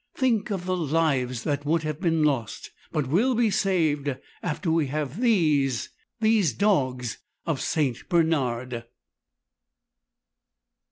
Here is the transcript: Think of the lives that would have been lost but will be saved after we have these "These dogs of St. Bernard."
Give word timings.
Think 0.15 0.49
of 0.49 0.65
the 0.65 0.75
lives 0.75 1.43
that 1.43 1.63
would 1.63 1.83
have 1.83 2.01
been 2.01 2.23
lost 2.23 2.71
but 2.91 3.05
will 3.05 3.35
be 3.35 3.51
saved 3.51 4.15
after 4.41 4.71
we 4.71 4.87
have 4.87 5.21
these 5.21 5.89
"These 6.19 6.53
dogs 6.53 7.19
of 7.45 7.61
St. 7.61 8.09
Bernard." 8.09 8.85